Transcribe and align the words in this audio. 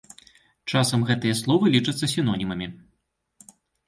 Часам 0.71 1.03
гэтыя 1.09 1.35
словы 1.41 1.65
лічацца 1.75 2.05
сінонімамі. 2.13 2.67